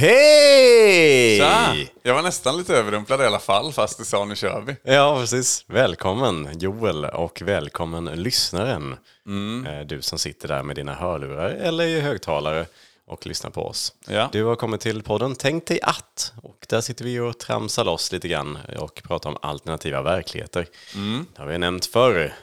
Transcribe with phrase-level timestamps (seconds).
[0.00, 1.38] Hej!
[1.38, 1.76] Tja!
[2.02, 4.76] Jag var nästan lite överrumplad i alla fall, fast du sa nu kör vi.
[4.92, 5.64] Ja, precis.
[5.66, 8.96] Välkommen Joel och välkommen lyssnaren.
[9.26, 9.66] Mm.
[9.66, 12.66] Eh, Du som sitter där med dina hörlurar eller i högtalare
[13.06, 13.92] och lyssnar på oss.
[14.08, 14.28] Ja.
[14.32, 16.32] Du har kommit till podden Tänk dig att.
[16.42, 20.66] Och där sitter vi och tramsar loss lite grann och pratar om alternativa verkligheter.
[20.94, 21.26] Mm.
[21.36, 22.34] Det har vi nämnt förr.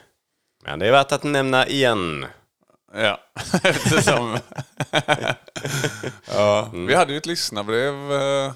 [0.64, 2.26] Men det är värt att nämna igen.
[2.94, 3.20] Ja,
[3.62, 4.38] eftersom...
[6.34, 6.68] ja.
[6.72, 8.52] Vi hade ju ett lyssnarbrev eh,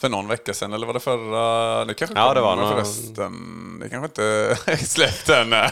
[0.00, 1.84] för någon vecka sedan, eller var det förra?
[1.84, 3.78] Det kanske Ja, det var någon- förresten.
[3.82, 4.24] Det kanske inte
[4.66, 5.52] är släppt än.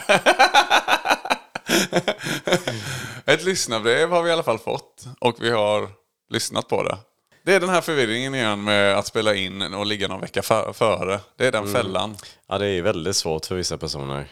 [3.25, 5.89] ett lyssnarbrev har vi i alla fall fått och vi har
[6.29, 6.97] lyssnat på det.
[7.45, 10.73] Det är den här förvirringen igen med att spela in och ligga någon vecka för-
[10.73, 11.19] före.
[11.37, 12.17] Det är den fällan.
[12.47, 14.27] Ja, det är väldigt svårt för vissa personer.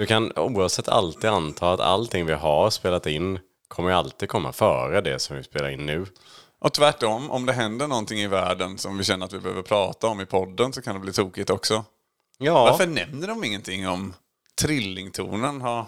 [0.00, 5.00] Du kan oavsett alltid anta att allting vi har spelat in kommer alltid komma före
[5.00, 6.06] det som vi spelar in nu.
[6.58, 10.06] Och tvärtom, om det händer någonting i världen som vi känner att vi behöver prata
[10.06, 11.84] om i podden så kan det bli tokigt också.
[12.38, 14.14] Ja, Varför nämner de ingenting om
[14.60, 15.60] trillingtonen?
[15.60, 15.86] Har...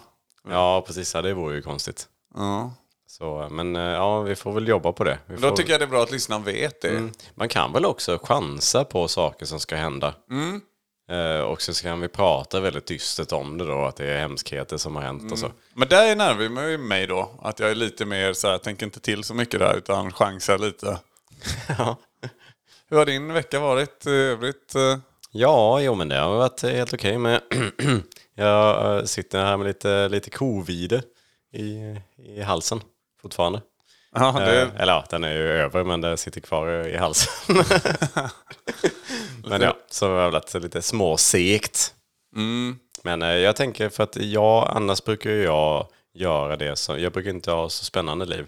[0.49, 1.13] ja precis.
[1.13, 2.07] Ja, det vore ju konstigt.
[2.35, 2.73] Ja.
[3.07, 5.19] Så, men eh, ja, vi får väl jobba på det.
[5.25, 5.55] Vi Då får...
[5.55, 6.89] tycker jag det är bra att lyssnaren vet det.
[6.89, 7.11] Mm.
[7.35, 10.13] Man kan väl också chansa på saker som ska hända.
[10.31, 10.61] Mm.
[11.13, 14.77] Eh, och så kan vi prata väldigt dystert om det då, att det är hemskheter
[14.77, 15.51] som har hänt och så.
[15.73, 17.39] Men där är närmare mig då.
[17.41, 20.57] Att jag är lite mer så här, tänker inte till så mycket där utan chansar
[20.57, 20.99] lite.
[21.77, 21.97] Ja.
[22.89, 24.73] Hur har din vecka varit i övrigt?
[25.31, 27.41] Ja, jo men det har varit helt okej med.
[28.35, 31.01] jag eh, sitter här med lite, lite covid
[31.53, 32.81] i, i halsen
[33.21, 33.61] fortfarande.
[34.13, 34.61] Ja, det...
[34.61, 37.55] Eh, eller ja, den är ju över men det sitter kvar i halsen.
[39.47, 41.93] men ja, så har det varit lite småsegt.
[42.35, 42.79] Mm.
[43.03, 47.29] Men eh, jag tänker för att jag, annars brukar jag göra det som, jag brukar
[47.29, 48.47] inte ha så spännande liv.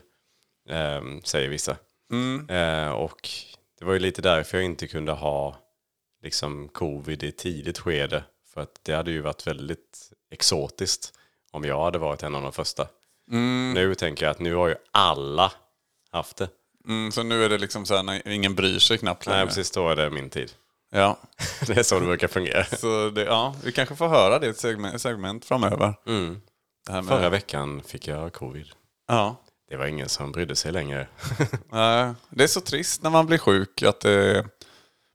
[0.70, 1.78] Eh, säger vissa.
[2.12, 2.50] Mm.
[2.50, 3.30] Eh, och
[3.80, 5.56] det var ju lite därför jag inte kunde ha
[6.24, 8.24] liksom covid i tidigt skede.
[8.54, 11.14] För att det hade ju varit väldigt exotiskt
[11.52, 12.88] om jag hade varit en av de första.
[13.74, 15.52] Nu tänker jag att nu har ju alla
[16.12, 16.50] haft det.
[16.88, 19.48] Mm, så nu är det liksom så här när ingen bryr sig knappt Nej, längre.
[19.48, 20.52] precis då är det min tid.
[20.92, 21.18] Ja.
[21.68, 22.66] Det är så det brukar fungera.
[22.66, 25.94] Så det, ja, vi kanske får höra det i ett segment, segment framöver.
[26.08, 26.42] Mm.
[26.90, 28.68] Med, Förra veckan fick jag covid.
[29.08, 29.36] Ja.
[29.70, 31.08] Det var ingen som brydde sig längre.
[31.72, 34.46] Nej, det är så trist när man blir sjuk att det,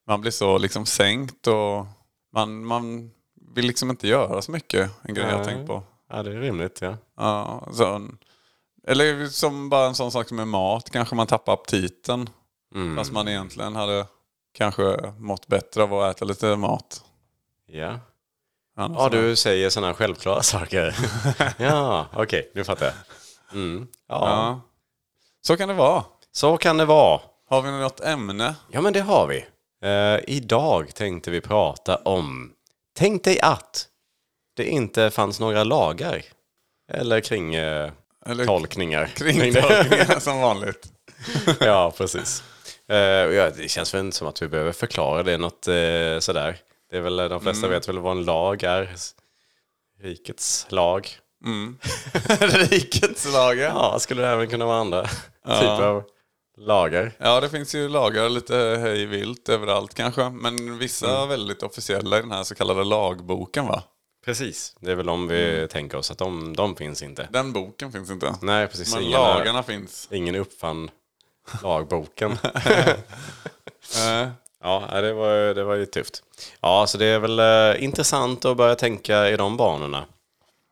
[0.06, 1.86] man blir så liksom sänkt och
[2.34, 3.10] man, man
[3.54, 4.90] vill liksom inte göra så mycket.
[5.02, 5.46] En grej jag Nej.
[5.46, 5.82] tänkt på.
[6.10, 6.96] Ja, det är rimligt ja.
[7.16, 8.08] Ja, så,
[8.86, 12.30] eller som bara en sån sak som med mat, kanske man tappar aptiten.
[12.74, 12.96] Mm.
[12.96, 14.06] Fast man egentligen hade
[14.54, 17.04] kanske mått bättre av att äta lite mat.
[17.66, 17.98] Ja,
[18.76, 20.96] Annars ja du säger sådana självklara saker.
[21.58, 22.94] ja, okej, nu fattar jag.
[23.52, 23.86] Mm.
[24.08, 24.28] Ja.
[24.28, 24.60] Ja.
[25.46, 26.04] Så kan det vara.
[26.32, 27.20] Så kan det vara.
[27.48, 28.54] Har vi något ämne?
[28.70, 29.44] Ja, men det har vi.
[29.88, 32.52] Eh, idag tänkte vi prata om...
[32.96, 33.88] Tänk dig att
[34.60, 36.22] det inte fanns några lagar.
[36.92, 37.90] Eller kring eh,
[38.26, 39.06] Eller tolkningar.
[39.16, 39.62] kring det.
[39.62, 40.86] tolkningar som vanligt.
[41.60, 42.42] ja, precis.
[42.88, 46.56] Eh, ja, det känns väl inte som att vi behöver förklara det något eh, sådär.
[46.90, 48.90] Det är väl, de flesta vet väl vad en lag är.
[50.02, 51.08] Rikets lag.
[52.40, 53.64] Rikets lagar.
[53.68, 55.04] Ja, skulle det även kunna vara andra
[55.44, 56.04] typer av
[56.58, 57.12] lagar.
[57.18, 60.28] Ja, det finns ju lagar lite hej vilt överallt kanske.
[60.30, 61.28] Men vissa Mm.
[61.28, 63.82] väldigt officiella i den här så kallade lagboken va?
[64.30, 67.28] Precis, det är väl om vi tänker oss att de, de finns inte.
[67.32, 68.34] Den boken finns inte.
[68.42, 68.94] Nej, precis.
[68.94, 70.08] Men ingen, lagarna finns.
[70.10, 70.90] ingen uppfann
[71.62, 72.38] lagboken.
[73.96, 74.28] Eh,
[74.62, 76.22] ja, det var, det var ju tufft.
[76.60, 80.04] Ja, så det är väl eh, intressant att börja tänka i de banorna.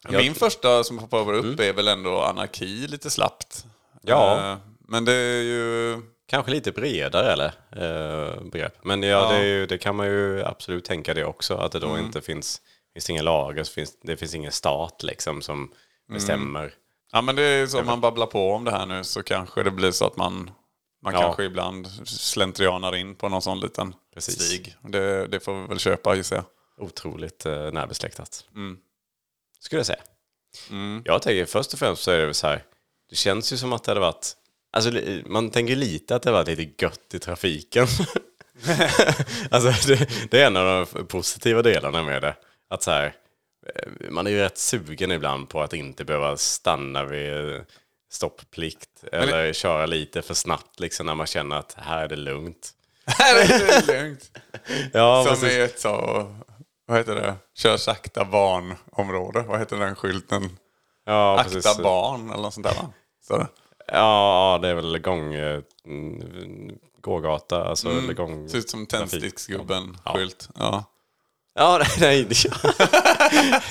[0.08, 3.64] Min första som poppar upp är väl ändå anarki lite slappt.
[3.64, 4.02] Mm.
[4.02, 4.52] Ja.
[4.52, 6.02] Eh, men det är ju...
[6.26, 8.84] Kanske lite bredare eller, eh, begrepp.
[8.84, 11.54] Men ja, Det, är ju, det kan man ju absolut tänka det också.
[11.54, 12.60] Att det då inte finns,
[12.98, 15.72] finns det inga lagar, så finns, det finns ingen stat liksom som
[16.12, 16.74] bestämmer.
[17.12, 19.62] Ja men det är så om man babblar på om det här nu så kanske
[19.62, 20.50] det blir så att man,
[21.02, 21.20] man Ja.
[21.20, 24.42] kanske ibland slentrianar in på någon sån liten Precis.
[24.42, 24.76] stig.
[24.82, 26.44] Det, det får vi väl köpa gissar jag.
[26.86, 28.44] Otroligt eh, närbesläktat.
[28.54, 28.78] Mm.
[29.60, 30.02] Skulle jag säga.
[31.04, 32.64] Jag tänker först och främst så är det så här.
[33.10, 34.32] Det känns ju som att det hade varit...
[34.72, 34.90] Alltså
[35.26, 37.86] man tänker lite att det var lite gött i trafiken.
[39.50, 42.36] alltså det, det är en av de positiva delarna med det.
[42.70, 43.14] Att så här,
[43.74, 47.64] eh, man är ju rätt sugen ibland på att inte behöva stanna vid
[48.10, 49.04] stopplikt.
[49.12, 52.70] Eller köra lite för snabbt liksom när man känner att här är det lugnt.
[53.06, 53.48] Här är
[53.86, 54.30] det lugnt.
[54.92, 55.52] Ja, Som precis.
[55.52, 55.90] i ett så,
[56.86, 59.42] vad heter det, kör sakta barnområde.
[59.42, 60.58] Vad heter den skylten?
[61.04, 61.78] ja, Akta precis.
[61.78, 62.92] barn eller något sånt där va?
[63.28, 63.46] Så.
[63.86, 68.32] Ja, det är väl gång, mm, gågata, alltså eller gång...
[68.32, 68.48] Mm.
[68.48, 70.48] Ser ut som tändsticksgubben-skylt.
[70.54, 70.60] Ja.
[70.60, 70.84] Ja,
[71.78, 72.24] nej, nej.
[72.24, 72.44] det-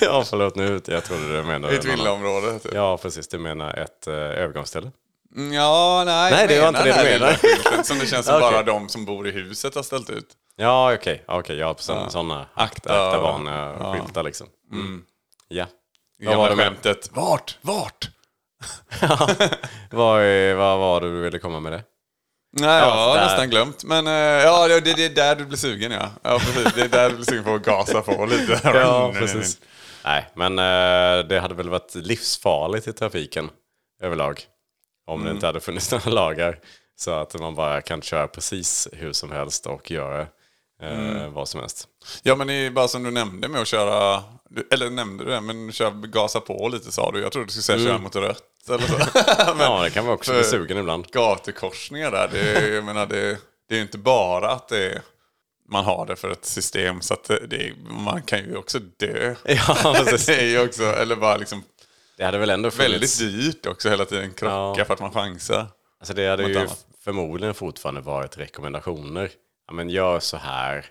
[0.00, 0.80] ja, förlåt nu.
[0.86, 1.76] Jag trodde du menade...
[1.76, 2.58] Ett villaområde.
[2.58, 2.74] Typ.
[2.74, 3.28] Ja, precis.
[3.28, 4.90] Du menar ett eh, övergångsställe?
[5.36, 6.30] Mm, Ja, nej.
[6.32, 8.50] Nej, det var inte det du skylten Som det känns som Okej.
[8.52, 10.26] bara de som bor i huset har ställt ut.
[10.56, 11.24] Ja, okej.
[11.28, 14.46] Okej, ja, på sådana, sådana akta, akta barn-skyltar liksom.
[14.72, 15.02] Mm.
[15.48, 15.66] Ja.
[16.24, 17.10] Vad var, det skämtet.
[17.12, 17.58] Vart?
[17.60, 18.08] Vart?
[19.90, 21.82] vad, är- vad var det du ville komma med det?
[22.50, 23.84] Nej, jag har nästan glömt.
[23.84, 26.10] Men eh, ja, det, det är där du blir sugen ja.
[26.22, 26.74] Ja, precis.
[26.74, 28.60] Det är där du blir sugen på att gasa på lite.
[28.74, 29.58] Ja, precis.
[30.04, 33.50] Nej, men eh, det hade väl varit livsfarligt i trafiken
[34.02, 34.42] överlag.
[35.06, 36.58] Om det inte hade funnits några lagar.
[36.96, 40.26] Så att man bara kan köra precis hur som helst och göra
[40.82, 41.88] eh, vad som helst.
[42.22, 44.22] Ja, men det är bara som du nämnde med att köra,
[44.70, 47.20] eller nämnde du det, men köra, gasa på lite sa du.
[47.20, 48.94] Jag trodde du skulle säga köra mot rött eller så.
[49.56, 51.06] men Ja, det kan man också bli sugen ibland.
[51.10, 53.38] gatukorsningar där, det, är- jag menar, det,
[53.68, 55.02] det är ju inte bara att det är,
[55.70, 59.34] man har det för ett system så att det, man kan ju också dö.
[59.44, 61.62] Ja, det är ju också, eller bara liksom
[62.16, 63.20] Det hade väl ändå funnits...
[63.20, 64.84] väldigt dyrt också hela tiden krocka Ja.
[64.84, 65.66] för att man chansar.
[66.00, 66.86] Alltså det hade ju annat.
[67.04, 69.30] förmodligen fortfarande varit rekommendationer.
[69.68, 70.86] Ja, men gör så här.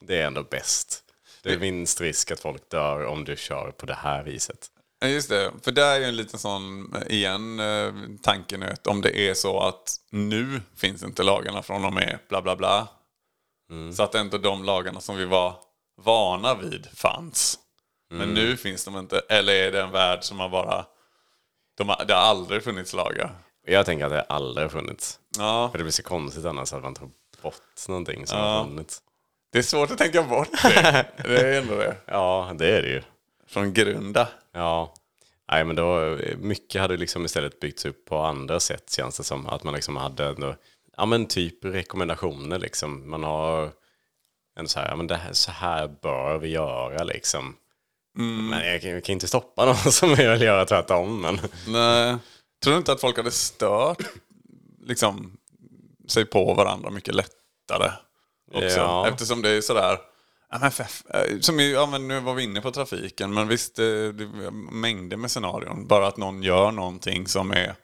[0.00, 1.02] Det är ändå bäst.
[1.42, 4.70] Det är minst risk att folk dör om du kör på det här viset.
[5.00, 5.52] Ja, just det.
[5.62, 8.86] För där är ju en liten sån, igen, eh, tankenöt.
[8.86, 12.88] Om det är så att nu finns inte lagarna från och med bla bla bla.
[13.96, 15.56] Så att ändå de lagarna som vi var
[16.02, 17.58] vana vid fanns.
[18.10, 19.22] Men nu finns de inte.
[19.28, 20.86] Eller är det en värld som har bara...
[21.76, 23.34] De har, det har aldrig funnits lagar.
[23.66, 25.18] Jag tänker att det aldrig har funnits.
[25.38, 27.08] Ja, För det blir så konstigt annars att man tar
[27.44, 29.02] bort någonting som har funnits.
[29.52, 31.06] det är svårt att tänka bort det.
[31.24, 31.96] Det är ändå det.
[32.06, 33.02] Ja, det är det ju.
[33.46, 34.28] Från grunda.
[34.52, 34.94] Ja.
[35.50, 39.46] Nej, men då, mycket hade liksom istället byggts upp på andra sätt känns det som.
[39.46, 40.54] Att man liksom hade ändå,
[40.96, 43.10] ja men typ rekommendationer liksom.
[43.10, 43.70] Man har
[44.56, 47.56] en så här, ja men det här, så här bör vi göra liksom.
[48.50, 51.20] Men jag kan, jag kan inte stoppa någon som vill göra tvärtom.
[51.20, 52.16] Men Nej.
[52.62, 54.02] Tror du inte att folk hade stört
[54.86, 55.36] liksom,
[56.08, 57.90] sig på varandra mycket lättare?
[58.52, 58.78] Också?
[58.78, 59.08] Ja.
[59.08, 59.98] Eftersom det är sådär...
[60.50, 64.24] Ja, eh, som ja, men nu var vi inne på trafiken, men visst, det, det
[64.24, 65.86] är mängder med scenarion.
[65.86, 67.74] Bara att någon gör någonting som är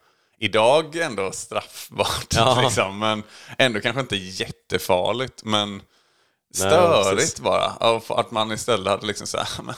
[0.41, 2.27] idag ändå straffbart.
[2.37, 2.61] Ja.
[2.63, 3.23] Liksom, men
[3.59, 5.45] ändå kanske inte jättefarligt.
[5.45, 5.83] Men Nej,
[6.53, 7.41] störigt precis.
[7.41, 7.65] bara.
[8.09, 9.75] Att man istället hade liksom så här, men,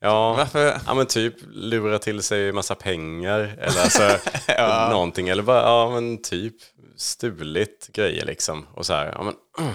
[0.00, 0.80] ja, varför?
[0.86, 3.40] ja men typ lura till sig massa pengar.
[3.40, 4.18] Eller alltså
[4.90, 5.28] någonting.
[5.28, 6.54] Eller bara, ja men typ
[7.00, 8.66] stulit grejer liksom.
[8.74, 9.34] Och så här, ja men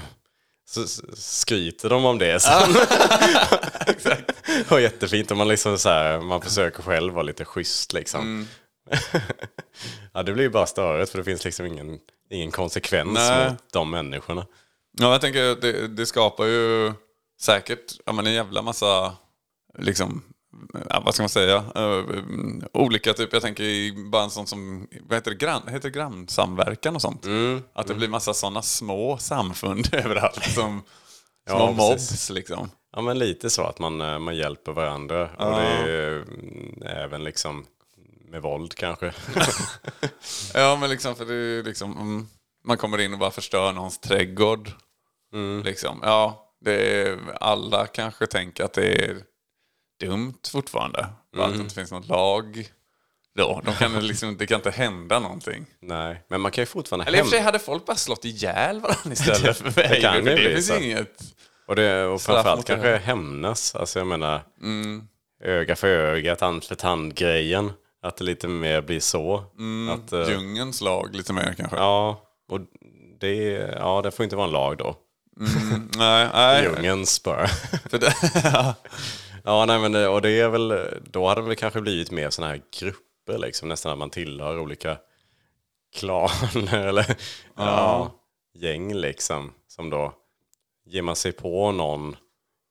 [0.69, 2.75] så skryter de om det sen.
[4.69, 8.22] och jättefint om man liksom så här, man försöker själv vara lite schysst liksom.
[8.22, 8.48] Mm.
[10.13, 12.00] ja, det blir ju bara störigt för det finns liksom ingen,
[12.30, 13.50] ingen konsekvens Nej.
[13.50, 14.45] mot de människorna.
[14.98, 16.94] Ja, jag tänker det, det skapar ju
[17.42, 19.16] säkert ja, men en jävla massa,
[19.77, 20.24] liksom,
[20.90, 22.04] ja, vad ska man säga, eh,
[22.74, 25.96] olika typ, jag tänker i bara en sån som, vad heter det, grann, heter det
[26.00, 27.25] grannsamverkan och sånt?
[27.25, 30.84] Mm, Att det blir massa sådana små samfund överallt som
[31.48, 32.12] Ja, små precis.
[32.12, 32.70] mobs liksom.
[32.96, 35.29] Ja, men lite så att man, eh, man hjälper varandra.
[35.38, 37.65] Och det är mm, även liksom
[38.29, 39.13] med våld kanske.
[40.53, 42.27] Ja, men liksom, för det är liksom, mm,
[42.65, 44.72] man kommer in och bara förstör någons trädgård.
[45.63, 46.00] Liksom.
[46.03, 49.18] Ja, det är, alla kanske tänker att det är
[50.00, 51.08] dumt fortfarande.
[51.38, 52.68] Bara Att det inte finns något lag.
[53.38, 55.66] Då, de kan liksom, det kan inte hända någonting.
[55.82, 58.25] Nej, men man kan ju fortfarande Eller i och för sig hade folk bara slått
[58.25, 59.58] ihjäl varandra istället.
[59.58, 61.22] för Det kan det bli finns inget...
[61.68, 63.75] Och, det, och framförallt mot det kanske hämnas.
[63.75, 65.08] Alltså jag menar, Mm.
[65.44, 67.72] öga för öga, tand för tand-grejen.
[68.02, 69.44] Att det lite mer blir så.
[69.94, 71.78] Att, eh, Djungens lag lite mer kanske.
[71.78, 72.60] ja, och
[73.20, 73.36] det,
[73.80, 74.96] ja, det får inte vara en lag då.
[75.98, 76.64] Nej, nej.
[76.75, 77.48] Djungens bara.
[77.90, 78.74] För det, Ja,
[79.46, 80.74] nej, men det, och det är väl,
[81.04, 84.60] då hade det väl kanske blivit mer sådana här grupper, liksom, nästan att man tillhör
[84.60, 84.98] olika
[85.96, 87.16] klaner eller
[87.56, 88.12] ja.
[88.54, 89.54] gäng liksom.
[89.68, 90.14] Som då,
[90.86, 92.16] ger man sig på någon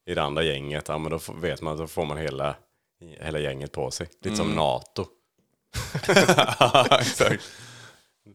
[0.05, 2.55] i det andra gänget, ja men då vet man att då får man hela,
[3.19, 4.07] hela gänget på sig.
[4.21, 5.05] Lite som NATO.
[6.59, 7.43] ja, exakt.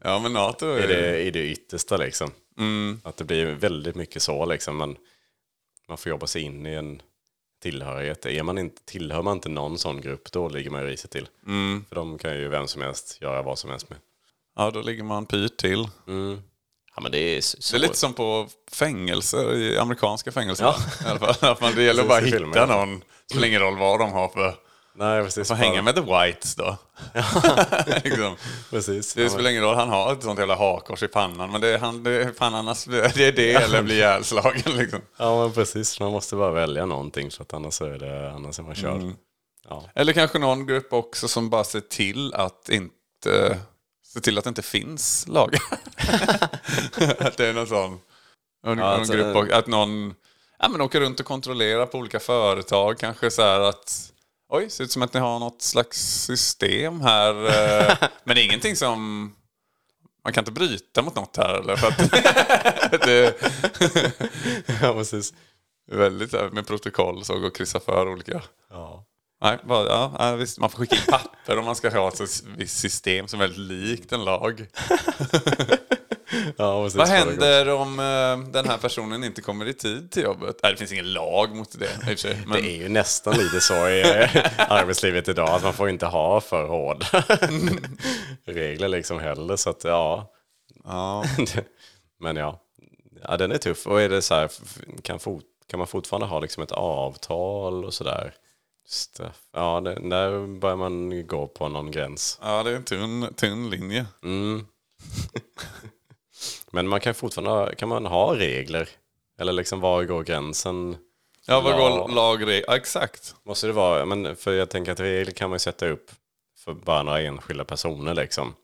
[0.05, 2.31] Ja, men NATO är I det, I det yttersta liksom.
[2.59, 3.01] Mm.
[3.05, 4.77] Att det blir väldigt mycket så liksom.
[4.77, 4.97] Man,
[5.89, 7.03] man får jobba sig in i en
[7.61, 8.27] tillhörighet.
[8.27, 11.29] Är man inte, tillhör man inte någon sån grupp, då ligger man ju risigt till.
[11.47, 11.85] Mm.
[11.89, 13.99] För de kan ju vem som helst göra vad som helst med.
[14.57, 15.89] Ja, då ligger man pyrt till.
[16.97, 17.77] Ja, men det är så.
[17.77, 20.65] Det är lite som på fängelser, i amerikanska fängelser.
[20.65, 20.77] Ja.
[21.07, 21.51] I alla fall.
[21.51, 22.99] Att man, det gäller bara att i hitta någon.
[22.99, 24.55] Det spelar ingen roll vad de har för...
[25.01, 25.49] Nej, precis.
[25.49, 26.77] Får hänga med the whites då.
[28.05, 28.37] liksom.
[28.71, 29.15] Precis.
[29.15, 31.53] Det spelar ingen roll, han har ett sånt jävla hakkors i pannan.
[31.53, 35.01] Men det är, han, det är, fan annars, det är det eller blir ihjälslagen liksom.
[35.17, 36.01] Ja, men precis.
[36.01, 39.01] Man måste bara välja någonting för att annars är, det, annars är man körd.
[39.01, 39.15] Mm.
[39.69, 39.91] Ja.
[39.95, 43.59] Eller kanske någon grupp också som bara ser till att inte
[44.13, 45.63] ser till att det inte finns lagar.
[47.19, 48.01] att det är någon sån
[48.65, 50.15] någon, någon alltså, grupp, och, att någon
[50.59, 52.99] ja, men åker runt och kontrollerar på olika företag.
[52.99, 54.11] Kanske så här att
[54.51, 57.47] oj, ser ut som att ni har något slags system här.
[57.47, 59.33] eh, men det är ingenting som
[60.25, 61.77] man kan inte bryta mot något här eller?
[61.77, 62.11] För att
[63.07, 63.35] det
[64.83, 65.35] ja, precis.
[65.91, 69.07] väldigt här, med protokoll så och kryssa för olika Ja.
[69.43, 69.87] Nej, bara,
[70.19, 73.41] ja, visst, man får skicka in papper om man ska ha ett visst system som
[73.41, 74.67] är väldigt likt en lag.
[76.57, 76.99] Ja, precis.
[76.99, 80.57] Vad händer om eh, den här personen inte kommer i tid till jobbet?
[80.63, 82.43] Nej, det finns ingen lag mot det i och för sig.
[82.47, 86.07] Men, Det är ju nästan lite så i eh, arbetslivet idag att man får inte
[86.07, 87.07] ha för hårda
[88.45, 89.57] regler liksom heller.
[89.57, 90.33] Så att ja,
[90.85, 91.25] ja,
[92.21, 92.61] men ja.
[93.23, 93.87] ja, den är tuff.
[93.87, 94.51] Och är det så här,
[95.03, 98.35] kan, fot, kan man fortfarande ha liksom ett avtal och sådär?
[99.53, 102.39] Ja, det, där börjar man gå på någon gräns.
[102.43, 104.07] ja, det är en tunn, tunn linje.
[104.23, 104.67] Mm.
[106.71, 108.89] Men man kan fortfarande kan man ha regler?
[109.39, 110.97] Eller liksom var går gränsen?
[111.47, 111.77] Ja, Ja.
[111.77, 112.65] går lagregler?
[112.67, 113.35] Ja, exakt.
[113.43, 116.11] Måste det vara, men för jag tänker att regler kan man ju sätta upp
[116.65, 118.55] för bara några enskilda personer liksom.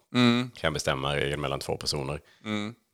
[0.54, 2.20] Kan bestämma regeln mellan två personer.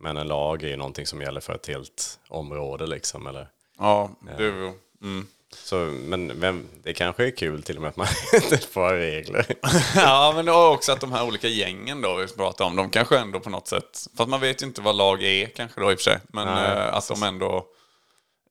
[0.00, 3.26] Men en lag är ju någonting som gäller för ett helt område liksom.
[3.26, 3.48] Eller?
[3.78, 5.26] Ja, det är mm.
[5.54, 9.46] Så, men vem, det kanske är kul till och med att man inte får regler.
[9.96, 13.18] Ja, men och också att de här olika gängen då vi pratar om, de kanske
[13.18, 15.94] ändå på något sätt, fast man vet ju inte vad lag är kanske då i
[15.94, 17.66] och för sig, men Nej, eh, att de ändå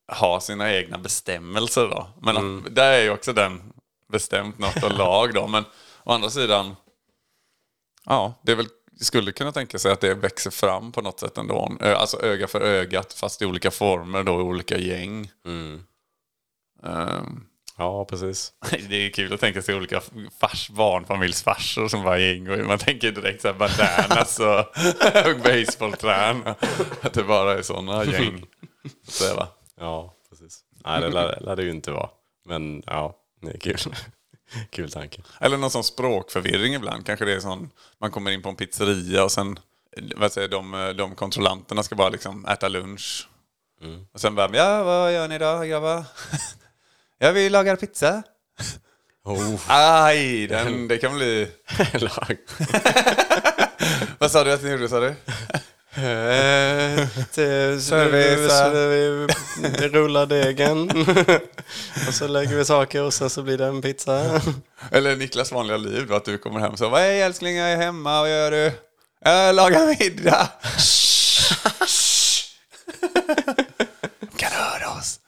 [0.07, 2.07] har sina egna bestämmelser då.
[2.21, 3.73] Men att, där är ju också den
[4.11, 5.63] bestämt något och lag då, men
[6.03, 6.75] å andra sidan,
[8.05, 8.67] ja, det är väl
[9.01, 11.71] skulle kunna tänka sig att det växer fram på något sätt ändå.
[11.81, 15.31] Alltså öga för ögat fast i olika former då, i olika gäng.
[16.83, 17.45] Ehm,
[17.81, 18.53] Ja, precis.
[18.89, 20.01] det är kul att tänka sig olika
[20.39, 22.49] fars, barnfamiljsfarsor som var gäng.
[22.49, 26.43] Och man tänker direkt så här bandanas och, basebollträn.
[27.01, 28.45] Att det bara är sådana gäng.
[29.07, 29.47] Så, är det?
[29.79, 30.59] Ja, precis.
[30.85, 32.09] Nej, det lär, lär det ju inte vara.
[32.45, 33.77] Men ja, det är kul.
[34.69, 35.21] kul tanke.
[35.39, 37.05] Eller någon sån språkförvirring ibland.
[37.05, 37.69] Kanske det är sån,
[38.01, 39.59] man kommer in på en pizzeria och sen
[40.15, 43.27] vad säger, de, de kontrollanterna ska bara liksom äta lunch.
[44.13, 46.03] Och sen bara, ja vad gör ni då grabbar?
[47.21, 48.23] Ja vi lagar pizza.
[49.23, 51.47] Oh, Aj, den, det kan bli...
[51.93, 52.37] lag.
[54.19, 55.15] Vad sa du att ni gjorde sa du?
[57.81, 58.61] Service.
[59.79, 60.89] Vi rullar degen.
[62.07, 64.41] och så lägger vi saker och sen så blir det en pizza.
[64.91, 67.77] Eller Niklas vanliga liv då, att du kommer hem och så är älskling, jag är
[67.77, 68.71] hemma, vad gör du?
[69.21, 70.47] Jag lagar middag.
[74.19, 75.19] De kan höra oss.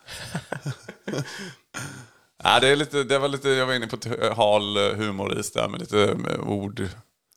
[2.44, 3.98] Ja, det, är lite, det var lite, jag var inne på
[4.36, 6.88] hal humoris där med lite eh, ord.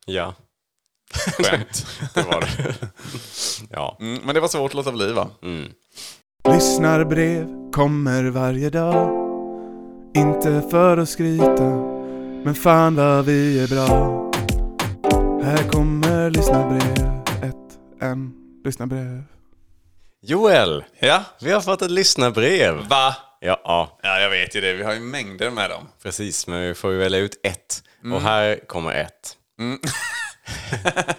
[0.07, 0.35] Ja,
[1.39, 1.87] Skämt.
[2.15, 2.75] det var det.
[3.71, 3.97] ja.
[4.01, 5.29] Mm, men det var svårt att låta bli va?
[6.49, 9.11] Lyssnarbrev kommer varje dag
[10.17, 11.63] Inte för att skryta
[12.45, 13.87] Men fan vad vi är bra
[15.45, 18.33] Här kommer lyssnarbrev Ett, en,
[18.65, 19.23] lyssnarbrev
[20.23, 21.25] Joel, Ja.
[21.41, 22.89] vi har fått ett lyssnarbrev.
[22.89, 23.17] Va?
[23.41, 24.73] Ja, ja, Ja, jag vet ju det.
[24.73, 25.89] Vi har ju mängder med dem.
[26.03, 26.47] precis.
[26.47, 27.83] Men vi får ju välja ut ett.
[28.15, 29.37] Och här kommer ett.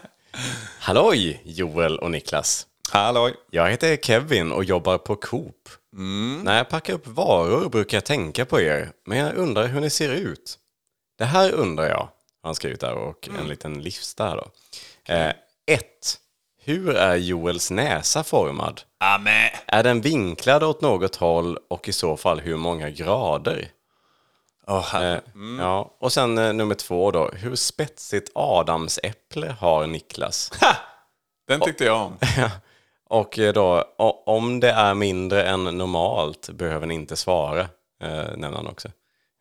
[0.80, 2.68] Halloj, Joel och Niklas.
[2.92, 3.34] Halloj.
[3.52, 5.70] Jag heter Kevin och jobbar på Coop.
[6.44, 9.90] När jag packar upp varor brukar jag tänka på er, men jag undrar hur ni
[9.90, 10.58] ser ut.
[11.18, 12.10] Det här undrar jag, har
[12.44, 14.52] han skrivit där och en liten lista här då.
[15.66, 15.84] 1.
[16.68, 18.82] Hur är Joels näsa formad?
[19.00, 19.50] Amen.
[19.68, 23.68] Är den vinklad åt något håll och i så fall hur många grader?
[24.68, 25.20] Oh, Eh,
[25.60, 27.30] Ja, och sen eh, nummer två då.
[27.34, 30.52] Hur spetsigt adamsäpple har Niklas?
[31.48, 32.18] Den tyckte jag om.
[33.10, 33.84] Och eh, då,
[34.26, 37.62] om det är mindre än normalt behöver ni inte svara,
[38.04, 38.88] eh, nämner han också.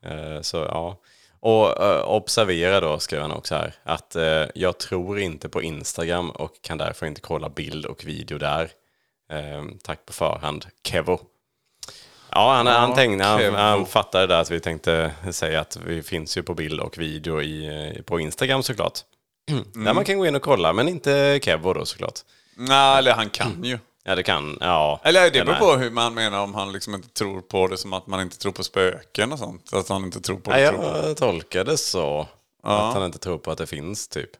[0.04, 0.97] Eh, så ja.
[1.40, 6.31] Och eh, observera då, skrev han också här, att eh, jag tror inte på Instagram
[6.31, 8.71] och kan därför inte kolla bild och video där.
[9.33, 11.21] Eh, tack på förhand, Kevo.
[12.31, 16.02] Ja, han, han, Ja, tänkte, han, han fattade där att vi tänkte säga att vi
[16.02, 17.66] finns ju på bild och video i,
[17.97, 18.99] eh, på Instagram såklart.
[19.75, 22.21] Där man kan gå in och kolla, men inte Kevo då såklart.
[22.57, 23.78] Nej, eller han kan ju.
[24.09, 25.01] Ja, det kan, ja.
[25.05, 27.67] Eller det den beror är- på hur man menar om han liksom inte tror på
[27.67, 29.73] det som att man inte tror på spöken och sånt.
[29.73, 30.61] Att han inte tror på det.
[30.61, 30.83] Ja, på.
[31.09, 32.27] jag tolkade så.
[32.63, 34.31] Att han inte tror på att det finns, typ.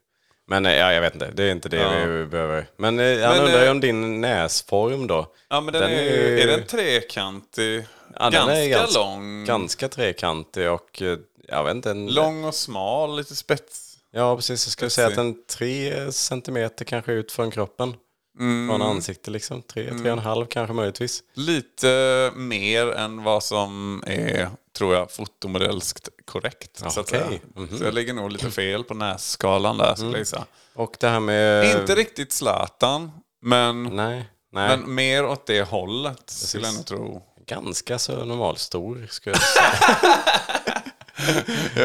[0.49, 2.67] Men eh, ja, jag vet inte, det är inte det vi behöver.
[2.77, 5.27] Men, eh, han Men, undrar ju eh, om din näsform då.
[5.49, 7.87] Ja, men den, är, ju- är den trekantig?
[8.19, 9.45] Ja, den ganska, är ganska lång.
[9.45, 11.03] Ganska trekantig och
[11.49, 11.91] jag vet inte.
[11.91, 13.83] En, Lång och smal, lite spets.
[14.13, 14.67] Ja, precis.
[14.67, 17.95] Jag skulle säga att den tre centimeter kanske ut från kroppen.
[18.41, 18.69] Mm.
[18.69, 19.63] Från ansiktet liksom.
[19.63, 21.23] Tre, tre och en halv kanske möjligtvis.
[21.35, 26.81] Lite mer än vad som är, tror jag, fotomodellskt korrekt.
[26.85, 27.27] Ja, så, att okej.
[27.29, 27.41] säga.
[27.55, 27.79] Mhm.
[27.79, 30.45] så jag ligger nog lite fel på nässkalan där, skulle jag säga.
[30.75, 31.81] Och det här med...
[31.81, 33.11] Inte riktigt Zlatan,
[33.43, 34.77] men, Nej, nej.
[34.79, 37.23] men mer åt det hållet, skulle jag nog tro.
[37.47, 39.99] Ganska så normalstor skulle jag säga.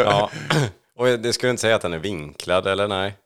[0.03, 0.31] ja.
[0.97, 3.17] Och det skulle inte säga att den är vinklad eller nej.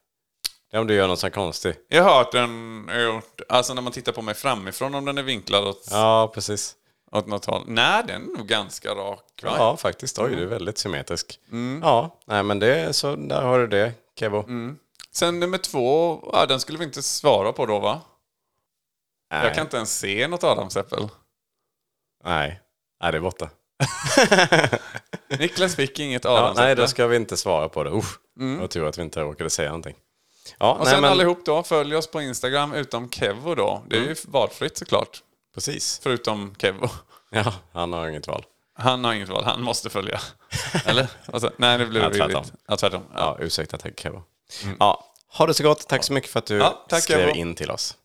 [0.75, 1.85] Är om du gör något så konstigt.
[1.87, 2.89] Jag har hört den,
[3.49, 6.75] alltså när man tittar på mig framifrån om den är vinklad åt, Ja, precis.
[7.11, 7.63] åt något håll.
[7.67, 9.43] Nej, den är nog ganska rak.
[9.43, 9.53] Va?
[9.57, 10.19] Ja, faktiskt.
[10.19, 11.39] Oj, du är väldigt symmetrisk.
[11.81, 13.15] Ja, nej men det så.
[13.15, 14.45] Där har du det, Kevo.
[15.11, 18.01] Sen nummer två, ja, den skulle vi inte svara på då va?
[19.31, 19.45] Nej.
[19.45, 21.07] Jag kan inte ens se något adamsäppel.
[22.23, 22.61] Nej.
[23.01, 23.49] nej, det är borta.
[25.39, 26.65] Niklas fick inget Ja, adamsäpple.
[26.65, 27.89] nej, då ska vi inte svara på det.
[27.91, 28.19] Usch.
[28.39, 29.95] Det var tur att vi inte råkade säga någonting.
[30.59, 33.83] Ja, Och nej, sen men allihop då, följ oss på Instagram utom Kevo då.
[33.89, 35.23] Det är ju valfritt såklart.
[35.53, 35.99] precis.
[36.03, 36.89] Förutom Kevo.
[37.29, 38.45] Ja, han har inget val.
[38.77, 40.19] Han har inget val, han måste följa.
[40.85, 41.07] Eller?
[41.33, 42.43] Alltså, nej, det blev Ja, tvärtom.
[42.67, 43.01] Ja, tvärtom.
[43.13, 43.37] Ja.
[43.39, 44.23] Ja, ursäkta, tack Kevo.
[44.79, 45.05] Ja,
[45.37, 45.87] ha det så gott.
[45.87, 47.35] Tack så mycket för att du Ja, tack, skrev Kevo.
[47.35, 47.95] in till oss.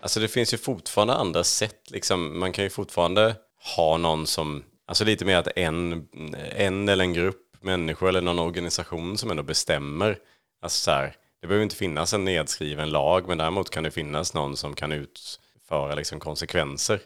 [0.00, 1.90] Alltså det finns ju fortfarande andra sätt.
[1.90, 3.36] Liksom, man kan ju fortfarande
[3.76, 6.08] ha någon som, alltså lite mer att en,
[6.56, 10.18] en eller en grupp människor eller någon organisation som ändå bestämmer.
[10.62, 14.34] Alltså så här, det behöver inte finnas en nedskriven lag, men däremot kan det finnas
[14.34, 17.00] någon som kan utföra liksom konsekvenser.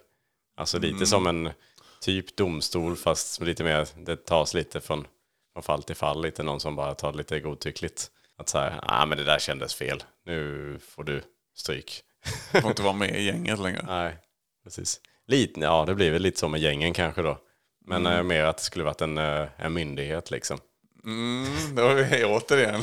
[0.56, 1.50] Alltså lite som en
[2.00, 5.06] typ domstol, fast lite mer, det tas lite från,
[5.52, 8.10] från fall till fall, lite någon som bara tar lite godtyckligt.
[8.38, 11.22] Att så här, ah, men det där kändes fel, nu får du
[11.54, 12.02] stryk.
[12.52, 13.82] Får inte vara med i gänget längre.
[13.86, 14.16] Nej,
[14.64, 15.00] precis.
[15.26, 17.38] Lite, ja, det blir väl lite så med gängen kanske då.
[17.86, 20.58] Men eh, mer att det skulle varit en, eh, en myndighet liksom.
[21.04, 22.82] Mm, då är vi återigen.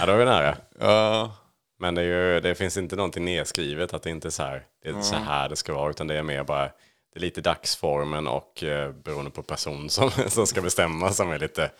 [0.00, 0.56] Ja, då är vi nära.
[0.78, 1.36] Ja,
[1.78, 4.66] Men det, är ju, det finns inte någonting nedskrivet att det inte är så här,
[4.82, 6.64] det är så här det ska vara, utan det är mer bara,
[7.12, 11.38] det är lite dagsformen och eh, beroende på person som, som ska bestämma som är
[11.38, 11.70] lite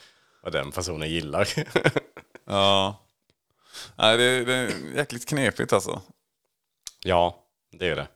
[0.43, 1.49] vad den personen gillar.
[2.47, 3.05] ja.
[3.97, 6.01] Nej, det, det är jäkligt knepigt alltså.
[7.05, 8.07] ja, det är det.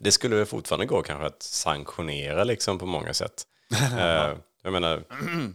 [0.00, 3.42] Det skulle väl fortfarande gå kanske att sanktionera liksom på många sätt.
[3.98, 4.34] eh,
[4.68, 5.04] jag menar,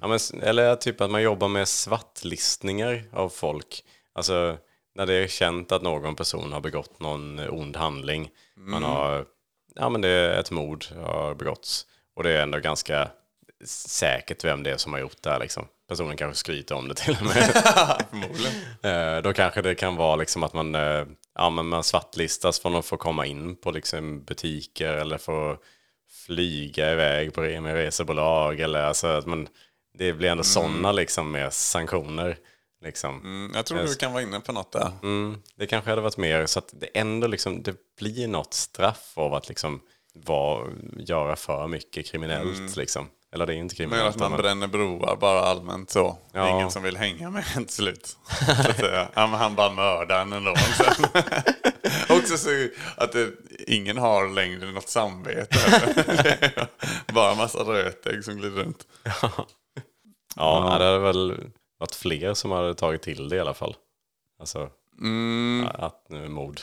[0.02, 3.84] ja, men, eller typ att man jobbar med svartlistningar av folk.
[4.14, 4.58] Alltså
[4.96, 8.30] när det är känt att någon person har begått någon ond handling.
[8.56, 9.26] Man har,
[9.76, 11.86] ja men det är ett mord har begåtts.
[12.16, 13.10] Och det är ändå ganska
[13.66, 15.68] säkert vem det är som har gjort det här liksom.
[15.90, 17.44] Personen kanske skryter om det till och med.
[18.10, 18.54] Förmodligen.
[18.84, 22.76] Eh, då kanske det kan vara liksom att man, eh, ja, men man svartlistas från
[22.76, 25.58] att få komma in på liksom butiker eller få
[26.26, 28.60] flyga iväg på med resebolag.
[28.60, 29.48] Eller alltså att man,
[29.98, 32.38] det blir ändå sådana liksom med sanktioner.
[32.84, 33.22] Liksom.
[33.22, 34.92] Mm, jag tror du kan vara inne på något där.
[35.04, 39.12] Mm, det kanske hade varit mer så att det ändå liksom, det blir något straff
[39.16, 39.82] av att liksom
[40.14, 42.76] vara, göra för mycket kriminellt.
[42.78, 43.08] Liksom.
[43.34, 44.16] Eller det är inte Men kriminellt.
[44.16, 46.18] att man men- bränner broar bara allmänt så.
[46.32, 46.50] Ja.
[46.50, 48.18] ingen som vill hänga med en till slut.
[48.80, 50.52] Ja, men han bara mördar en ändå.
[52.10, 52.50] Också så
[52.98, 53.30] att det,
[53.68, 55.58] ingen har längre något samvete.
[57.14, 58.88] Bara massa rötägg som glider runt.
[60.36, 61.38] Ja, det hade väl
[61.80, 63.76] varit fler som hade tagit till det i alla fall.
[64.40, 64.70] Alltså,
[65.00, 65.68] Mm.
[65.74, 66.60] att nu mord.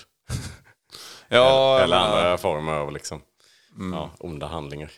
[1.29, 3.23] Ja, eller menar, andra former av liksom,
[3.93, 4.91] ja, onda handlingar.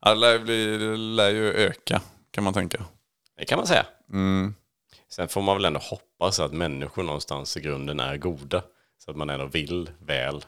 [0.00, 2.84] Ja, det lär, ju öka kan man tänka.
[3.38, 3.86] Det kan man säga.
[4.12, 4.54] Mm.
[5.08, 8.62] Sen får man väl ändå hoppas att människor någonstans i grunden är goda.
[9.04, 10.44] Så att man ändå vill väl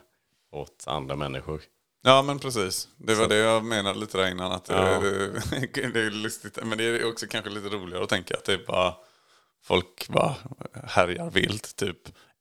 [0.51, 1.61] åt andra människor.
[2.03, 2.87] Ja men precis.
[2.97, 4.51] Det var det jag menade lite där innan.
[4.51, 4.99] Att det, Ja.
[4.99, 6.59] det, det är lustigt.
[6.63, 8.95] Men det är också kanske lite roligare att tänka att det är bara
[9.63, 10.35] folk bara
[10.83, 11.97] härjar vilt typ.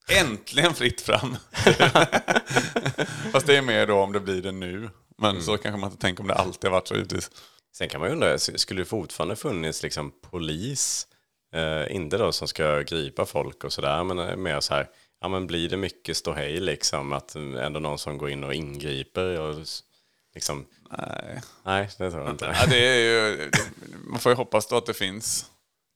[0.09, 1.37] Äntligen fritt fram!
[3.33, 4.91] Fast det är mer då om det blir det nu.
[5.23, 7.31] Men så kanske man inte tänker om det alltid har varit så givetvis.
[7.75, 11.07] Sen kan man ju undra, skulle det fortfarande funnits liksom polis,
[11.55, 14.89] eh, inte då som ska gripa folk och sådär, men eh, mer så här,
[15.21, 19.41] ja men blir det mycket ståhej liksom, att ändå någon som går in och ingriper
[19.41, 19.55] och
[20.35, 20.67] liksom,
[20.99, 21.41] Nej.
[21.65, 22.57] nej det tror jag inte.
[22.61, 23.51] Ja, det är ju,
[24.11, 25.47] man får ju hoppas då att det finns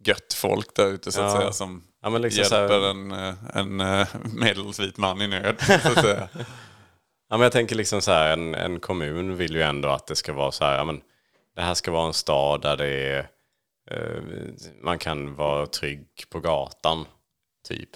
[0.05, 1.41] gött folk där ute så att Ja.
[1.41, 5.57] säga som Ja, liksom så här- hjälper en, eh, en eh, medelsvit man i nöd.
[5.83, 6.29] Så att säga.
[7.29, 10.17] Ja, men jag tänker liksom så här, en, en kommun vill ju ändå att det
[10.17, 11.03] ska vara så här, ja, men
[11.55, 13.29] det här ska vara en stad där det är,
[13.91, 14.23] eh,
[14.83, 17.05] man kan vara trygg på gatan,
[17.69, 17.91] typ.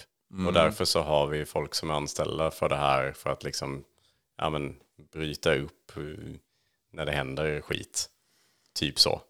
[0.47, 3.83] Och därför så har vi folk som är anställda för det här, för att liksom,
[4.37, 4.75] ja men,
[5.13, 6.03] bryta upp eh,
[6.93, 8.09] när det händer skit.
[8.79, 9.21] Typ så.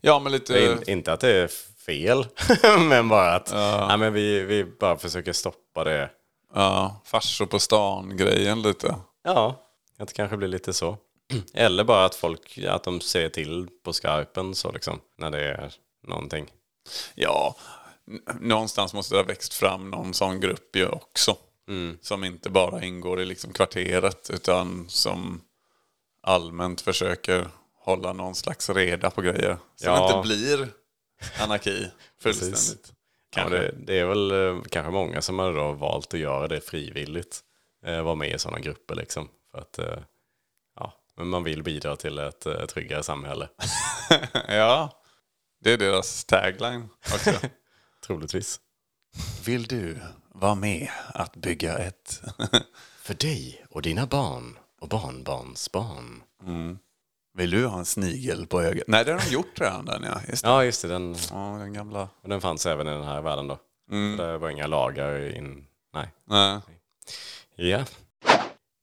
[0.00, 0.64] Ja, men lite...
[0.64, 1.48] In, inte att det är
[1.86, 2.26] fel,
[2.78, 3.96] men bara att ja.
[3.96, 6.10] men vi, vi bara försöker stoppa det.
[6.54, 8.94] Ja, farsor på stan-grejen lite.
[9.34, 9.64] Ja,
[9.98, 10.96] att det kanske blir lite så.
[11.54, 15.72] Eller bara att folk, att de ser till på skarpen så liksom, när det är
[16.06, 16.50] någonting.
[17.14, 17.56] Ja,
[18.40, 21.36] någonstans måste det ha växt fram någon sån grupp ju också.
[22.00, 25.40] Som inte bara ingår i liksom kvarteret utan som
[26.22, 29.56] allmänt försöker hålla någon slags reda på grejer.
[29.76, 30.08] Så Ja.
[30.08, 30.68] det inte blir
[31.40, 31.86] anarki
[32.22, 32.92] fullständigt.
[33.36, 37.40] Ja, det, det är väl eh, kanske många som har valt att göra det frivilligt.
[37.86, 39.28] Eh, vara med i sådana grupper liksom.
[39.50, 39.98] För att, eh,
[40.76, 43.48] ja, men man vill bidra till ett eh, tryggare samhälle.
[44.48, 44.92] Ja,
[45.60, 47.30] det är deras tagline också.
[48.06, 48.60] Troligtvis.
[49.44, 52.22] Vill du vara med att bygga ett...
[53.02, 56.22] För dig och dina barn och barnbarns barn.
[57.34, 58.84] Vill du ha en snigel på ögat?
[58.86, 60.20] Nej, det har de gjort redan den ja.
[60.28, 60.50] Just det.
[60.50, 60.88] Ja, just det.
[60.88, 62.08] Den, Ja, den gamla.
[62.22, 63.58] och den fanns även i den här världen då.
[64.16, 65.66] Så det var inga lagar in...
[65.94, 66.08] Nej.
[66.24, 66.60] Nej.
[67.60, 67.84] Ja.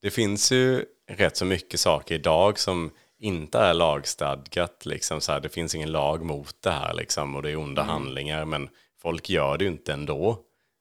[0.02, 4.86] Det finns ju rätt så mycket saker idag som inte är lagstadgat.
[4.86, 7.84] Liksom, så här, det finns ingen lag mot det här liksom, och det är onda
[7.84, 8.46] handlingar.
[8.46, 8.70] Men
[9.02, 10.40] folk gör det ju inte ändå.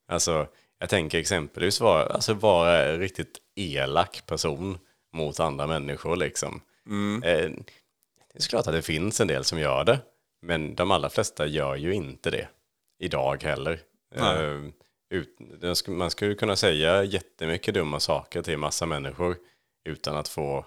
[0.09, 0.47] Alltså,
[0.79, 4.79] jag tänker exempelvis vara, alltså, vara en riktigt elak person
[5.13, 6.17] mot andra människor.
[6.17, 6.61] Liksom.
[7.25, 7.51] Eh,
[8.33, 10.01] det är klart att det finns en del som gör det.
[10.43, 12.49] Men de allra flesta gör ju inte det.
[12.99, 13.81] Idag heller.
[14.15, 14.61] Eh,
[15.15, 19.37] ut, man skulle kunna säga jättemycket dumma saker till massa människor
[19.89, 20.67] utan att få,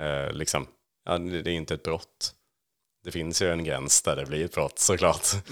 [0.00, 0.66] eh, liksom,
[1.04, 2.34] ja, det är inte ett brott.
[3.04, 5.26] Det finns ju en gräns där det blir ett brott såklart.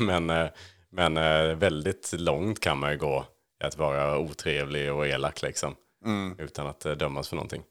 [0.00, 0.48] men eh,
[0.94, 3.26] men eh, väldigt långt kan man ju gå
[3.62, 5.74] i att vara otrevlig och elak liksom.
[6.38, 7.62] Utan att eh, dömas för någonting.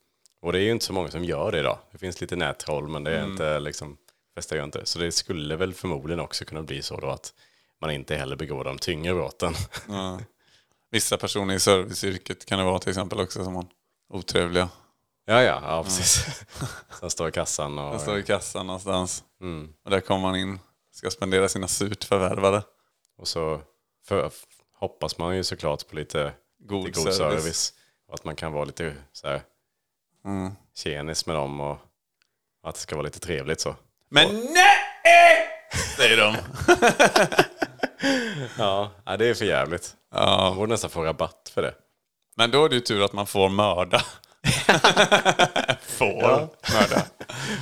[0.41, 1.77] Och det är ju inte så många som gör det idag.
[1.91, 3.97] Det finns lite nättroll men det är inte liksom,
[4.33, 4.85] flesta gör inte det.
[4.85, 7.33] Så det skulle väl förmodligen också kunna bli så då att
[7.83, 9.53] man inte heller begår de tyngre brotten.
[10.91, 13.65] Vissa personer i serviceyrket kan det vara till exempel också som har
[14.09, 14.69] otrevliga.
[15.25, 16.25] Ja, ja, ja precis.
[16.99, 17.91] Som står i kassan och...
[17.91, 19.23] Den står i kassan någonstans.
[19.41, 19.73] Mm.
[19.85, 20.59] Och där kommer man in.
[20.91, 22.63] Ska spendera sina surt förvärvade.
[23.17, 23.61] Och så
[24.05, 24.31] för,
[24.73, 27.41] hoppas man ju såklart på lite God lite god service.
[27.41, 27.73] service.
[28.07, 29.41] Och att man kan vara lite så här
[30.25, 30.51] Mm.
[30.75, 31.77] tjenis med dem och
[32.63, 33.75] att det ska vara lite trevligt så.
[34.09, 35.47] Men nej!
[35.97, 36.35] Säger de.
[38.57, 39.93] Ja, ja det är för jävligt.
[40.13, 41.73] Man Ja, borde nästan få rabatt för det.
[42.37, 44.01] men då är det ju tur att man får mörda.
[45.81, 47.05] får mörda.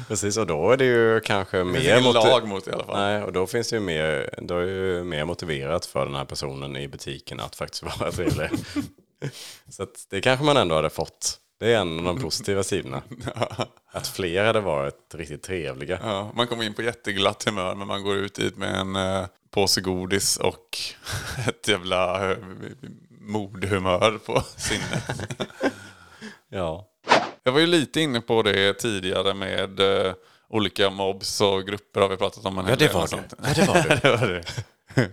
[0.07, 2.01] Precis, och då är det ju kanske Det mer...
[2.01, 2.97] motiv- lag mot i alla fall.
[2.99, 6.15] Nej, och då finns det ju mer, då är det ju mer motiverat för den
[6.15, 8.49] här personen i butiken att faktiskt vara trevlig.
[9.69, 11.37] Så det kanske man ändå hade fått.
[11.61, 13.01] Det är en av de positiva sidorna.
[13.91, 15.99] Att fler hade varit riktigt trevliga.
[16.03, 19.25] Ja, man kommer in på jätteglatt humör men man går ut dit med en eh,
[19.51, 20.77] påse godis och
[21.47, 22.37] ett jävla eh,
[23.19, 25.03] mordhumör på sinnet.
[26.49, 26.87] Ja.
[27.43, 30.13] Jag var ju lite inne på det tidigare med eh,
[30.49, 32.57] olika mobs och grupper har vi pratat om.
[32.57, 33.23] En Ja, det var det.
[33.43, 33.99] Ja, det var det.
[34.03, 35.11] det, var det.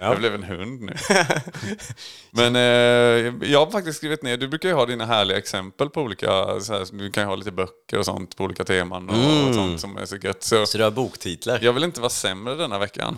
[0.00, 0.96] Jag blev en hund nu.
[2.30, 6.00] Men eh, jag har faktiskt skrivit ner, du brukar ju ha dina härliga exempel på
[6.02, 9.48] olika, här, du kan ju ha lite böcker och sånt på olika teman och, Mm.
[9.48, 10.42] och sånt som är så gött.
[10.42, 11.58] Så Så du har boktitlar?
[11.62, 13.16] jag vill inte vara sämre denna veckan.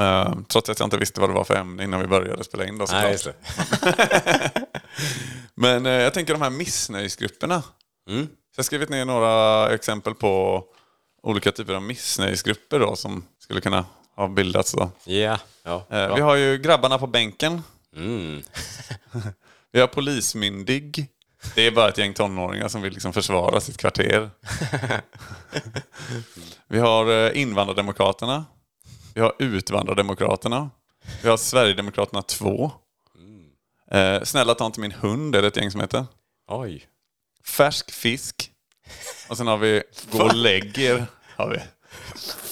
[0.00, 2.66] Eh, trots att jag inte visste vad det var för ämne innan vi började spela
[2.66, 2.86] in då.
[2.92, 3.16] Nej.
[5.54, 7.62] Men eh, jag tänker de här missnöjesgrupperna.
[8.10, 8.26] Mm.
[8.26, 10.64] Så jag har skrivit ner några exempel på
[11.22, 13.84] olika typer av missnöjesgrupper då som skulle kunna
[14.18, 14.90] ha bildats då.
[15.04, 15.86] Ja, ja.
[15.90, 16.14] Eh, bra.
[16.14, 17.62] vi har ju grabbarna på bänken.
[17.96, 18.42] Mm.
[19.72, 21.08] Vi har polismyndig.
[21.54, 24.30] Det är bara ett gäng tonåringar som vill liksom försvara sitt kvarter.
[26.68, 28.44] Vi har eh, invandrardemokraterna.
[29.14, 30.70] Vi har utvandrademokraterna.
[31.22, 32.72] Vi har Sverigedemokraterna 2.
[33.90, 36.06] Eh, Snälla ta inte min hund är det ett gäng som heter.
[36.48, 36.86] Oj.
[37.44, 38.50] Färsk fisk.
[39.28, 41.06] Och sen har vi Gå och lägg er.
[41.36, 41.58] Har vi.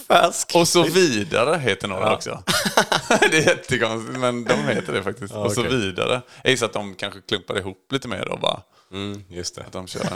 [0.09, 0.53] Färsk.
[0.55, 2.43] Och så vidare heter några också.
[3.09, 5.35] det är jättekonstigt men de heter det faktiskt.
[5.35, 5.77] och så okej.
[5.77, 6.23] vidare.
[6.43, 8.63] Jag gissar att de kanske klumpar ihop lite mer då bara.
[8.93, 9.63] Mm, just det.
[9.63, 10.09] Att de kör.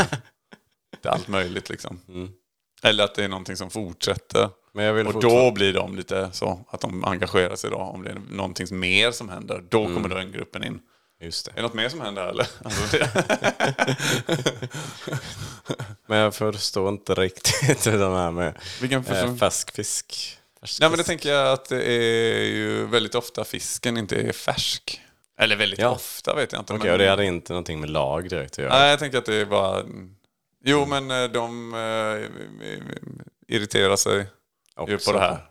[1.05, 2.01] allt möjligt liksom.
[2.09, 2.29] Mm.
[2.83, 4.45] Eller att det är någonting som fortsätter.
[4.45, 4.53] Och
[5.13, 7.77] fortfarande- då blir de lite så att de engagerar sig då.
[7.77, 9.95] Om det är någonting mer som händer, då Mm.
[9.95, 10.81] kommer den gruppen in.
[11.21, 11.51] Just det.
[11.51, 12.47] Är det något mer som händer eller?
[12.65, 12.97] Alltså,
[14.27, 14.69] det,
[16.07, 20.39] Men jag förstår inte riktigt det här med Vilken eh, färsk fisk.
[20.61, 24.33] Färsk Nej men det tänker jag att det är ju väldigt ofta fisken inte är
[24.33, 25.01] färsk.
[25.39, 25.89] Eller väldigt Ja.
[25.89, 26.73] ofta vet jag inte.
[26.73, 28.79] Okej, men- och det hade inte någonting med lag direkt att göra?
[28.79, 29.85] Nej, jag tänker att det är bara...
[30.65, 32.29] Jo, men eh, de eh,
[33.57, 34.27] irriterar sig ju
[34.95, 35.13] Också.
[35.13, 35.50] på det här.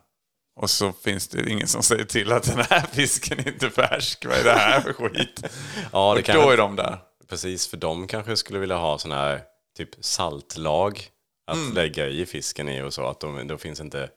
[0.62, 4.26] Och så finns det ingen som säger till att den här fisken inte är färsk.
[4.26, 5.44] Vad är det här för skit?
[5.92, 6.98] Ja, det och då är de där.
[7.28, 9.42] Precis, för de kanske skulle vilja ha sån här
[9.78, 11.02] typ saltlag
[11.48, 11.74] att Mm.
[11.74, 13.06] lägga i fisken i och så.
[13.08, 14.10] Att de, då finns inte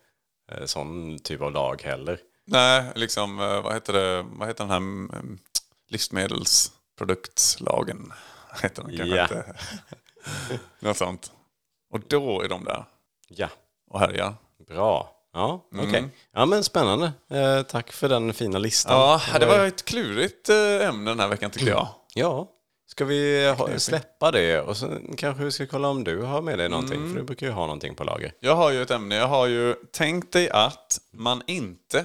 [0.53, 2.19] eh, sån typ av lag heller.
[2.47, 4.23] Nej, liksom, eh, vad heter det?
[4.23, 5.39] Vad heter den här mm,
[5.89, 8.13] livsmedelsprodukslagen?
[8.63, 9.23] Heter den kanske Ja.
[9.23, 9.55] inte.
[10.81, 11.33] Något sånt.
[11.91, 12.85] Och då är de där
[13.29, 13.49] Ja,
[13.91, 14.35] och härjar.
[14.69, 15.19] bra.
[15.33, 15.99] Ja, okej.
[15.99, 16.11] Mm.
[16.33, 17.13] Ja, men spännande.
[17.31, 19.21] Eh, tack för den fina listan.
[19.33, 21.89] Ja, det var ett klurigt eh, ämne den här veckan tyckte jag.
[22.15, 22.49] Ja,
[22.87, 26.59] ska vi ha, släppa det och så kanske vi ska kolla om du har med
[26.59, 26.97] dig någonting.
[26.97, 27.13] Mm.
[27.13, 28.33] För du brukar ju ha någonting på lager.
[28.41, 29.15] Jag har ju ett ämne.
[29.15, 32.05] Jag har ju tänkt dig att man inte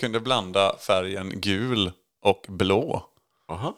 [0.00, 3.06] kunde blanda färgen gul och blå.
[3.48, 3.76] Aha.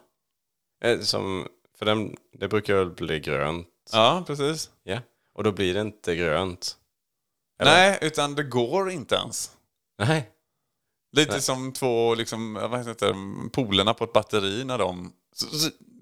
[0.84, 3.68] Eh, som, för den, det brukar väl bli grönt?
[3.92, 4.70] Ja, precis.
[4.82, 4.98] Ja.
[5.34, 6.76] Och då blir det inte grönt?
[7.60, 7.72] Eller?
[7.72, 9.50] Nej, utan det går inte ens.
[9.98, 10.28] Nej.
[11.16, 11.42] Lite Nej.
[11.42, 15.12] som två liksom, vad heter det, polerna på ett batteri när de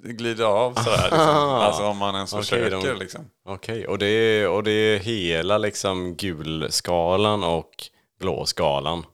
[0.02, 1.02] glider av sådär.
[1.02, 1.18] Liksom.
[1.20, 1.62] Ah.
[1.62, 2.92] Alltså om man ens Okej, försöker.
[2.92, 3.30] de- Liksom.
[3.44, 7.70] Okej, och, det är, och det är hela liksom gulskalan och
[8.20, 9.04] blåskalan.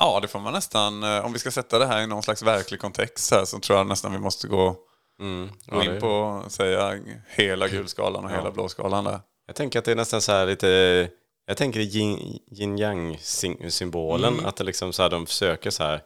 [0.00, 2.42] Ja, det får man nästan, eh, om vi ska sätta det här i någon slags
[2.42, 4.76] verklig kontext här, så tror jag nästan vi måste gå,
[5.20, 5.50] Mm.
[5.64, 6.98] Ja, in på säga
[7.28, 9.20] hela gulskalan och hela blåskalan där.
[9.46, 11.08] Jag tänker att det är nästan så här lite...
[11.46, 14.32] Jag tänker yin yin yang sym- symbolen.
[14.34, 14.46] Mm.
[14.46, 16.02] Att det liksom så här, de försöker så här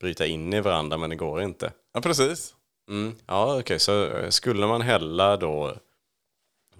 [0.00, 1.72] bryta in i varandra men det går inte.
[1.94, 2.54] Ja, precis.
[2.90, 3.16] Mm.
[3.26, 3.78] Ja, okej.
[3.78, 5.76] Så eh, skulle man hälla då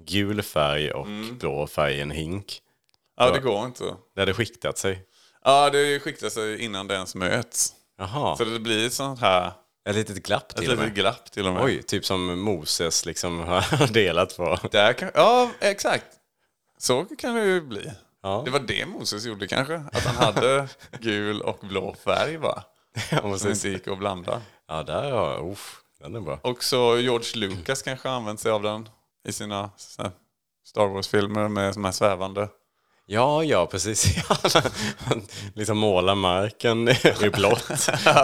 [0.05, 1.07] gul färg och
[1.40, 2.61] blå färg i en hink.
[3.16, 3.85] Ja, det går inte.
[4.14, 5.05] Det hade skiktat sig.
[5.45, 7.75] Ja, det skiktar sig innan det ens möts.
[7.99, 8.37] Jaha.
[8.37, 9.53] Så det blir ett sånt här,
[9.88, 10.95] Ett litet glapp ett till och litet med.
[10.95, 11.62] glapp till och med.
[11.64, 14.59] Oj, typ som Moses liksom har delat på.
[14.71, 16.07] Där kan, ja, exakt.
[16.79, 17.93] Så kan det ju bli.
[18.23, 19.75] Ja, Det var det Moses gjorde kanske.
[19.93, 20.69] Att han hade
[21.01, 22.62] gul och blå färg bara.
[23.11, 23.65] ja Som precis.
[23.65, 24.43] inte gick att blanda.
[24.69, 26.39] Ja, där har uff, den är bra.
[26.43, 28.89] Och så George Lucas kanske använt sig av den
[29.29, 29.71] i sina
[30.67, 32.49] Star Wars-filmer med de här svävande.
[33.07, 34.17] Ja, ja, precis.
[34.29, 34.62] Ja,
[34.99, 35.23] Han
[35.55, 36.89] liksom målar marken
[37.23, 37.71] i blått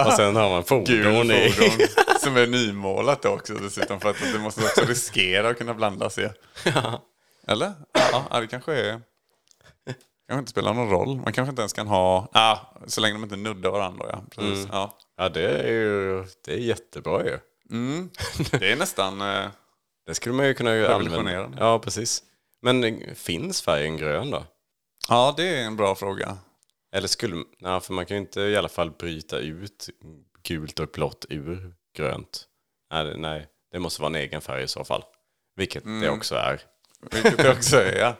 [0.06, 1.50] och sen har man fordon, Gul i.
[1.52, 1.86] fordon.
[2.20, 4.00] Som är nymålat också dessutom.
[4.00, 6.28] För att det måste också riskera att kunna blandas i.
[7.48, 7.72] Eller?
[7.92, 9.00] Ja, ja, det kanske är...
[10.28, 11.16] kanske inte spelar någon roll.
[11.16, 12.28] Man kanske inte ens kan ha...
[12.32, 14.06] Ah, så länge de inte nuddar varandra.
[14.12, 14.22] Ja.
[14.30, 14.68] Precis.
[14.72, 14.98] Ja.
[15.16, 17.38] Ja, det är ju det är jättebra ju.
[17.70, 18.10] Mm.
[18.50, 19.20] Det är nästan...
[19.20, 19.46] Eh,
[20.06, 21.50] Det skulle man ju kunna använda.
[21.58, 22.22] Ja, precis.
[22.62, 24.44] Men eh, finns färgen grön då?
[25.08, 26.36] ja, det är en bra fråga.
[26.94, 27.44] Eller skulle...
[27.58, 29.88] Ja, för man kan ju inte i alla fall bryta ut
[30.42, 32.44] gult och blått ur grönt.
[32.92, 35.04] Nej, nej, det måste vara en egen färg i så fall.
[35.56, 36.60] Vilket det också är.
[37.10, 37.98] Vilket det också är.
[37.98, 38.16] Ja.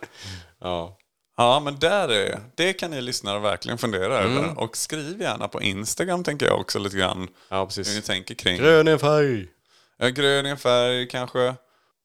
[0.61, 0.99] Ja.
[1.37, 4.59] Ja, men där är, det kan ni lyssnare verkligen fundera över.
[4.59, 7.29] Och skriv gärna på Instagram tänker jag också lite grann.
[7.49, 8.05] Ja, Hur ni precis.
[8.07, 8.59] tänker kring.
[8.59, 9.49] Grön är en färg!
[9.99, 11.55] Ja, grön i en färg kanske.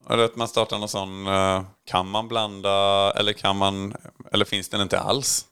[0.09, 3.95] Eller att man startar någon sån, eh, kan man blanda eller kan man,
[4.31, 5.45] eller finns den inte alls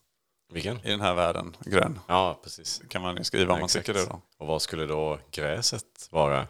[0.54, 0.80] Vilken?
[0.86, 2.00] i den här världen, grön?
[2.08, 2.82] Ja, precis.
[2.90, 3.86] Kan man ju skriva om man Exakt.
[3.86, 4.22] tycker det då.
[4.38, 6.48] Och vad skulle då gräset vara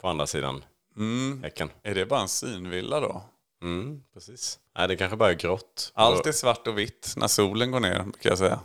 [0.00, 0.64] på andra sidan
[0.96, 1.42] Mm.
[1.42, 1.70] häcken?
[1.82, 3.24] Är det bara en synvilla då?
[3.66, 4.58] Mm, precis.
[4.78, 5.92] Nej, det kanske bara är grått.
[5.94, 8.60] Allt är svart och vitt när solen går ner, brukar jag säga.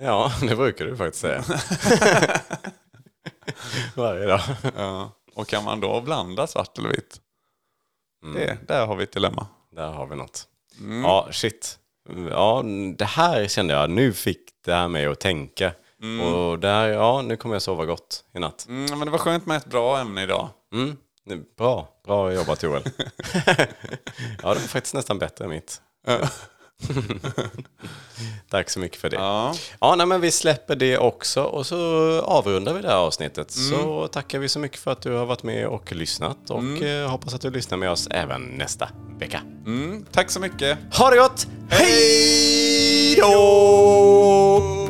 [0.00, 1.44] Ja, det brukar du faktiskt säga.
[3.94, 4.40] Varje dag.
[4.76, 5.12] Ja.
[5.34, 7.20] Och kan man då blanda svart eller vitt?
[8.34, 9.46] Det, där har vi ett dilemma.
[9.72, 10.48] Där har vi något.
[11.02, 11.78] Ja, shit.
[12.30, 12.62] Ja,
[12.96, 15.72] det här kände jag, nu fick det här mig att tänka.
[16.22, 18.66] Och där, ja, nu kommer jag sova gott i natt.
[18.68, 20.48] Mm, men det var skönt med ett bra ämne idag.
[20.72, 20.96] Mm.
[21.58, 22.82] Bra, bra jobbat Joel.
[23.46, 23.54] ja,
[24.42, 25.80] det var faktiskt nästan bättre än mitt.
[28.50, 29.16] Tack så mycket för det.
[29.16, 29.54] Ja.
[29.80, 31.76] Ja, nej, men vi släpper det också och så
[32.20, 33.50] avrundar vi det här avsnittet.
[33.50, 37.10] Så tackar vi så mycket för att du har varit med och lyssnat och eh,
[37.10, 39.40] hoppas att du lyssnar med oss även nästa vecka.
[39.66, 40.78] Mm, tack så mycket.
[40.98, 41.46] Ha det gott!
[41.70, 44.85] Hej då!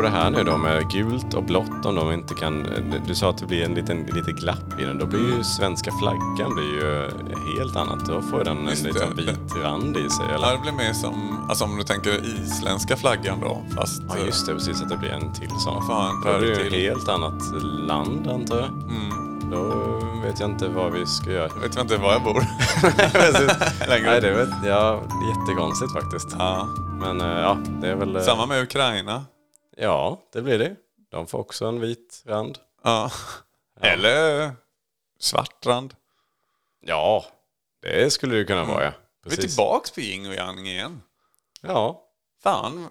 [0.00, 2.66] På det här nu då med gult och blått om de inte kan...
[3.06, 4.98] Du sa att det blir en liten lite glapp i den.
[4.98, 5.36] Då blir Mm.
[5.38, 7.10] ju svenska flaggan blir ju
[7.58, 8.06] helt annat.
[8.06, 8.92] Då får den en Just det.
[8.92, 10.26] liten vit rand i sig.
[10.28, 10.52] Ja, Eller?
[10.52, 12.10] det blir mer som, alltså om du tänker
[12.44, 13.62] isländska flaggan då.
[13.76, 14.54] Fast, Ja, just det.
[14.54, 15.74] Precis, att det blir en till sån.
[15.74, 17.42] Ja, fan, Då är det ju ett helt annat
[17.88, 18.68] land, antar jag.
[18.68, 19.50] Mm.
[19.50, 19.64] Då
[20.24, 21.48] vet jag inte vad vi ska göra.
[21.54, 22.44] Jag vet inte var jag bor.
[23.88, 26.36] Längre Nej, det vet ja, jättekonstigt faktiskt.
[26.38, 26.68] Ja.
[27.00, 28.16] Men eh, ja, det är väl...
[28.16, 29.24] eh, Samma med Ukraina.
[29.82, 30.76] Ja, det blir det.
[31.10, 32.58] De får också en vit rand.
[32.84, 33.10] Ja.
[33.80, 34.52] Eller
[35.18, 35.94] svart rand.
[36.80, 37.24] Ja,
[37.82, 38.90] det skulle det kunna vara ja.
[39.24, 39.56] Vi är Precis.
[39.56, 41.02] tillbaks på yin och yang igen.
[41.62, 42.02] Ja,
[42.42, 42.88] Fan.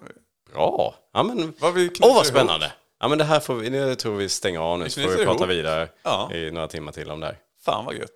[0.52, 0.94] bra.
[1.12, 1.54] Ja, men...
[1.58, 2.26] Vad vi Åh, vad ihop.
[2.26, 2.72] spännande!
[3.00, 3.70] Ja, men det här får vi...
[3.70, 5.48] Nu tror vi stänger av nu Vi så får vi prata ihop.
[5.50, 6.32] vidare Ja.
[6.34, 7.38] i några timmar till om det här.
[7.64, 8.10] Fan vad gött.